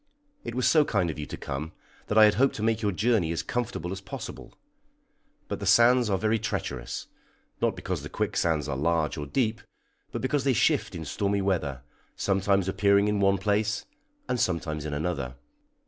[0.43, 1.73] It was so kind of you to come,
[2.07, 4.57] that I had hoped to make your journey as comfortable as possible;
[5.47, 7.05] but the sands are very treacherous,
[7.61, 9.61] not because the quicksands are large or deep,
[10.11, 11.83] but because they shift in stormy weather,
[12.15, 13.85] sometimes appearing in one place,
[14.27, 15.35] and sometimes in another.